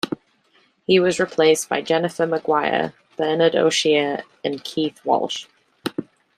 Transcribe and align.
He 0.87 0.99
was 0.99 1.19
replaced 1.19 1.69
by 1.69 1.83
Jennifer 1.83 2.25
Maguire, 2.25 2.93
Bernard 3.17 3.55
O'Shea 3.55 4.23
and 4.43 4.63
Keith 4.63 4.99
Walsh. 5.05 5.45